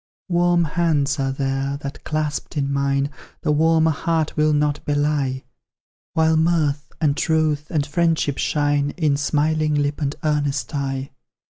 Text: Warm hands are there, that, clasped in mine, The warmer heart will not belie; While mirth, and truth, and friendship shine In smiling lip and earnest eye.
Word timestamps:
Warm 0.29 0.63
hands 0.63 1.19
are 1.19 1.31
there, 1.31 1.77
that, 1.81 2.03
clasped 2.03 2.57
in 2.57 2.73
mine, 2.73 3.11
The 3.41 3.51
warmer 3.51 3.91
heart 3.91 4.35
will 4.35 4.51
not 4.51 4.83
belie; 4.83 5.43
While 6.13 6.37
mirth, 6.37 6.91
and 6.99 7.15
truth, 7.15 7.69
and 7.69 7.85
friendship 7.85 8.39
shine 8.39 8.95
In 8.97 9.15
smiling 9.15 9.75
lip 9.75 10.01
and 10.01 10.15
earnest 10.23 10.73
eye. 10.73 11.11